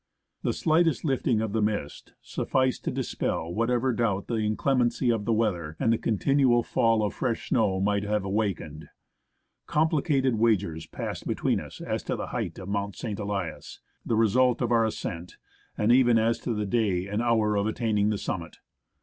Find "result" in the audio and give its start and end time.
14.15-14.59